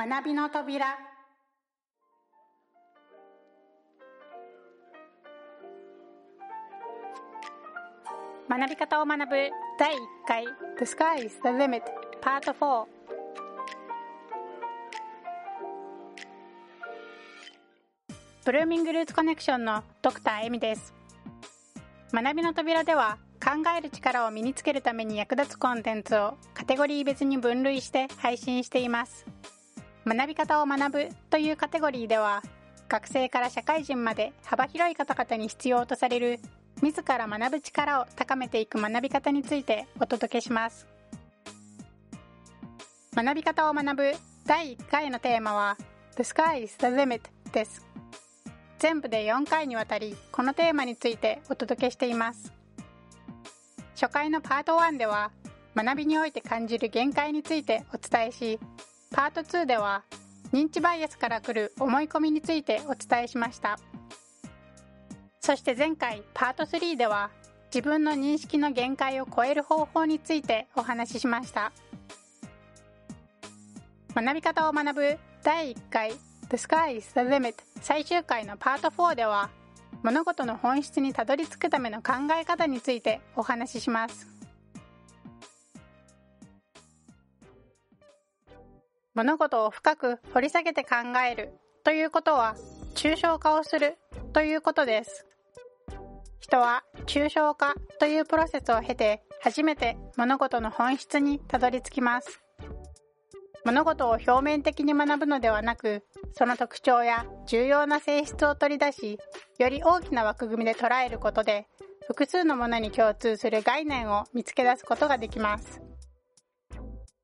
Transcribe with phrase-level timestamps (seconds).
[0.00, 0.96] 学びの扉。
[8.48, 9.50] 学び方を学ぶ。
[9.78, 10.44] 第1回。
[10.78, 11.82] The Sky is the Limit.
[12.22, 12.86] Part 4
[18.46, 20.94] ブルーミングルーツコネクションのドクターエミです。
[22.10, 29.26] 学びの扉では考える力を身につけるために役立つコンテンツをカテゴリー別に分類して配信しています。
[30.06, 32.42] 学び方を学ぶというカテゴリーでは
[32.88, 36.40] 学生から社会人まで幅広い方々に必要とされる
[36.82, 40.86] 自ら学ぶ力を高めていく学び方についてお届けします。
[43.14, 44.12] 学び方を学ぶ
[44.46, 45.76] 第1回のテーマは
[46.16, 47.20] The Sky is the Limit
[47.52, 47.86] です。
[48.78, 52.52] 全部で4回にわたりこのテーマについてお届けしています。
[53.94, 55.30] 初回のパート1では
[55.76, 58.58] 学びにおいて感じる限界についてお伝えし
[59.12, 60.04] パート2では
[60.52, 63.78] 認知バイアスから来る思い込みについてお伝えしました。
[65.40, 67.30] そして前回パート3では
[67.74, 71.72] 自分の認識の限界を超える方法についてお話ししました。
[74.14, 76.12] 学び方を学ぶ第1回
[76.48, 79.50] The Sky is the Limit 最終回のパート4では
[80.02, 84.39] 物事の本質にたどり着くための考え方についてお話しします。
[89.14, 90.96] 物事を深く掘り下げて考
[91.28, 91.52] える
[91.84, 92.54] ということは
[92.94, 93.96] 抽象化をする
[94.32, 95.26] ということです。
[96.38, 102.40] 人は抽象化というプロセスを経て初めて物事の本質にたどり着きます。
[103.64, 109.18] 物事を表面的に学ぶのではなくその特徴や重要な性質を取り出し
[109.58, 111.66] より大きな枠組みで捉えることで
[112.06, 115.89] 複数のものに共通する概念を見つけ出すことができます。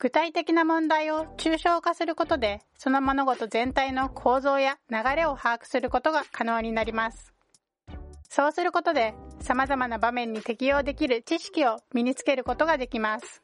[0.00, 7.34] 具体的な問題を抽象化することでその物事全体の構造や流れを把握することが可能になります。
[8.26, 9.12] そうすることで
[9.42, 13.42] 様々な場面に適用できる知識を身につけることができます。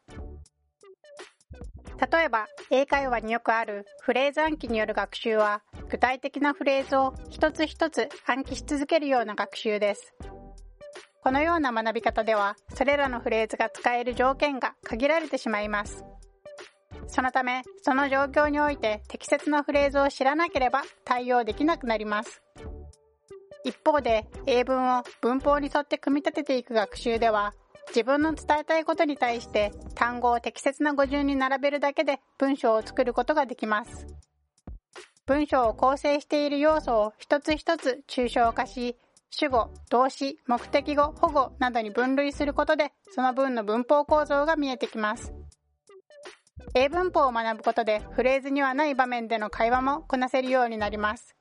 [2.11, 10.15] 例えば英会話によくあるフレーズ暗記による学習は具体的なフレーズを一つ一つ暗記し続けるような学習です。
[11.23, 16.03] このような学び方ではそれらのフレーズが使える条件が限られてしまいます。
[17.09, 22.43] そのためその状況において適切なフレーズを知らなければ対応できなくなります。
[23.65, 27.53] 一方で英文を文法に沿って組み立てていく学習では
[27.89, 34.07] 自分の伝えたいことに対して単語を適切な語順に並べるだけで文章を作ることができます。
[35.27, 38.97] 文章を構成している要素を一つ一つ抽象化し
[39.31, 45.33] 主語、動詞、目的語、保護などに分類することでその文の文法構造が見えてきます。
[46.79, 51.35] 英文法を学ぶことでフレーズにはない場面での会話もこなせるようになります。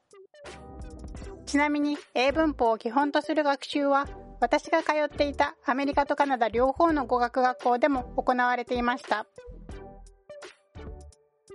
[1.46, 4.08] ちなみに英文法を基本とする学習は
[4.40, 9.28] 私が通っていたアメリカとカナダ両方の語学学校でも行われていました。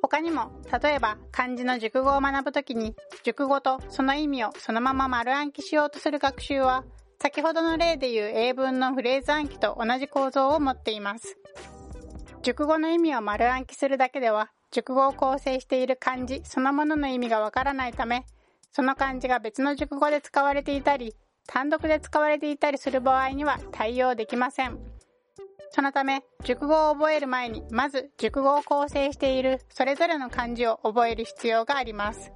[0.03, 6.85] 他にも例えば漢字の熟語を学ぶときに熟語とその意味をそのまま丸暗記しようとする学習は
[7.19, 11.39] 先ほどの例でいう英文のフレーズ暗記と同じ構造を持っています。
[12.43, 18.25] 熟語の意味を丸暗記するだけでは熟語を構成している漢字そのものの意味がわからないため
[18.73, 21.15] その漢字が別の熟語で使われていたり
[21.47, 24.79] 単独で使われていたりする場合には対応できません。
[25.73, 32.33] そのため熟語を覚える前にまず熟語を構成しているそれぞれの漢字を覚える必要があります。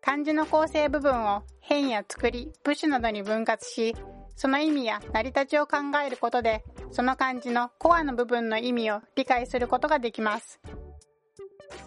[0.00, 3.96] 漢字の構成部分を変や作り部首などに分割し
[4.36, 6.62] その意味や成り立ちを考えることで
[6.94, 10.60] その漢字のコアの部分の意味を理解することができます。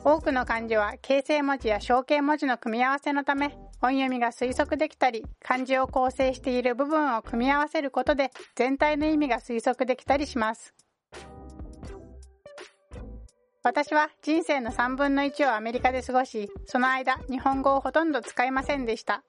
[0.03, 10.73] 多くの漢字は形成文字や象形文字の組み合わせのため音読みが推測できたり漢字を構成している部分を組み合わせることで全体の意味が推測できたりします。
[13.63, 19.23] 私は人生の3分の1をアメリカで過ごしその間日本語をほとんど使いませんでした。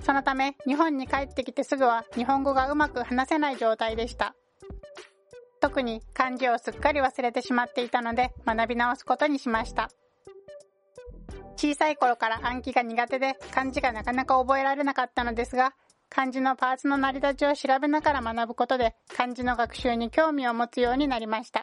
[0.00, 4.34] そのため日本に帰ってきてすぐは日本語がうまく話せない状態でした。
[5.64, 9.88] 特に漢字をすっかり忘れてしまっていたので学び直すことにしました。
[11.56, 15.72] 小さい頃から暗記が苦手で漢字がなかなか覚えられなかったのですが
[16.10, 21.62] 漢字のパーツの成り立ちを調べながら学ぶことで漢字の学習に興味を持つようになりました。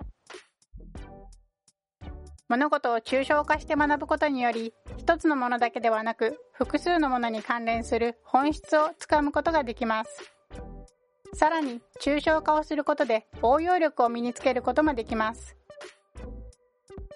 [2.50, 10.41] 物事を抽象化して学ぶことにより一つのものだけではなく複数のものに関連する本質をつかむことができます。
[11.34, 15.56] さらに抽象化をすることで応用力を身につけることもできます。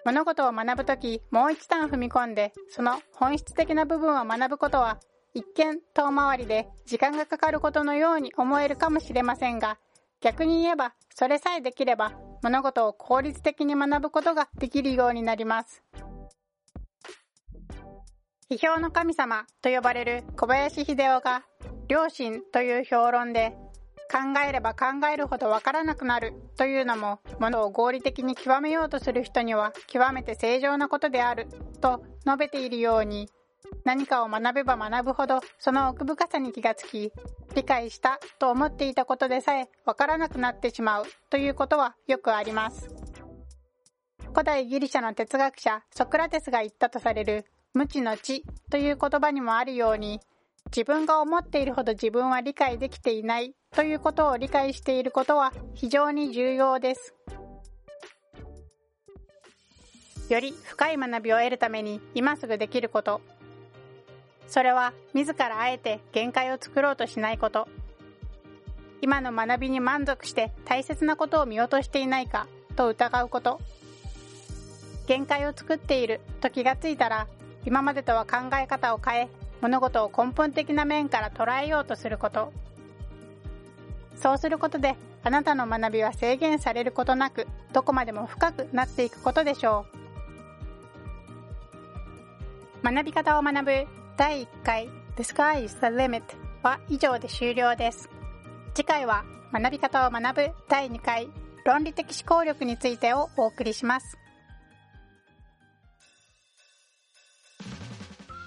[0.05, 4.99] 物事を学ぶときもう一段踏み込んでその本質的な部分を学ぶことは
[5.33, 9.79] 一見遠回りで時間がかかることのように思えるかもしれませんが
[10.21, 12.13] 逆に言えばそれさえできれば
[12.43, 15.83] 物事を効率的に学ぶことができるようになります。
[18.51, 21.43] 批評の神様と呼ばれる小林秀夫が
[21.89, 23.57] 良心という評論で
[24.11, 26.33] 考えれば考えるほどわからなくなる。
[26.57, 31.47] というのも物を合理的に極めようとする人には極めて正常なことである。
[31.81, 33.29] と述べているように
[33.83, 37.11] 何かを学べば学ぶほどその奥深さに気がつき
[37.55, 41.05] 理解したと思っていたことでさえわからなくなってしまう。
[41.29, 42.89] ということはよくあります。
[44.33, 48.43] 古代ギリシャの哲学者ソクラテスが言ったとされる無知の知。
[48.69, 50.19] という言葉にもあるように
[50.67, 57.13] 自分が思っているほど自分は理解できていないということを理解していることは非常に重要です。
[60.29, 63.21] より深い学びを得るために今すぐできること。
[64.47, 67.67] それは自らあえて限界を作ろうとしないこと。
[69.01, 73.59] 今の学びに満足して大切なことを見落としていないかと疑うこと。
[75.07, 77.27] 限界を作っていると気がついたら
[77.65, 79.29] 今までとは考え方を変え
[79.61, 82.51] 物事を根本的な面から捉えようとすること。
[84.15, 89.85] そうすることであなたの学びは制限されることなくどこまでも深くなっていくことでしょ
[92.83, 92.93] う。
[92.93, 93.87] 学び方を学ぶ
[94.17, 96.21] 第1回 The Sky is the Limit
[96.61, 98.09] は以上で終了です。
[98.73, 101.29] 次回は学び方を学ぶ第2回
[101.65, 104.17] 論理的思考力についてをお送りします。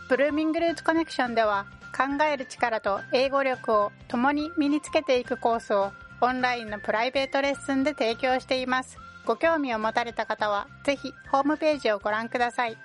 [0.08, 8.96] ブルーミングルーツコネクションでは考える力と英語力を共に身につけていくコースをオンラインのプライベートレッスンで提供しています。
[9.26, 12.78] ご興味を持たれた方はぜひホームページをご覧ください。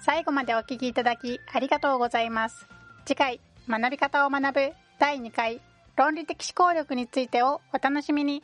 [0.00, 2.66] 最後までお聴きいただきありがとうございます。
[3.04, 5.60] 次回、学び方を学ぶ第2回
[5.96, 8.42] 論理的思考力についてをお楽しみに。